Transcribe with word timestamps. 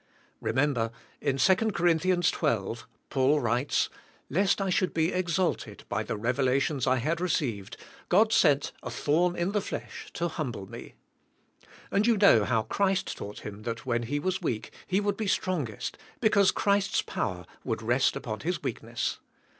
Remember, 0.39 0.89
in 1.21 1.37
2 1.37 1.55
Cor. 1.55 1.69
12, 1.93 2.87
Paul 3.11 3.39
writes, 3.39 3.87
"Lest 4.31 4.59
I 4.59 4.71
should 4.71 4.95
be 4.95 5.11
exalted 5.13 5.83
by 5.89 6.01
the 6.01 6.17
revelations 6.17 6.87
I 6.87 6.95
had 6.95 7.21
received, 7.21 7.77
God 8.09 8.33
sent 8.33 8.71
a 8.81 8.89
thorn 8.89 9.35
in 9.35 9.51
the 9.51 9.61
flesh 9.61 10.07
to 10.13 10.27
humble 10.27 10.65
me," 10.67 10.95
and 11.91 12.07
you 12.07 12.17
know 12.17 12.45
how 12.45 12.63
Christ 12.63 13.15
taught 13.15 13.41
him 13.41 13.61
that 13.61 13.85
when 13.85 14.01
he 14.01 14.17
was 14.17 14.41
weak 14.41 14.71
he 14.87 14.99
would 14.99 15.17
be 15.17 15.27
strongest, 15.27 15.99
because 16.19 16.49
Christ's 16.49 17.03
power 17.03 17.45
would 17.63 17.83
rest 17.83 18.15
upon 18.15 18.39
his 18.39 18.63
weakness. 18.63 19.19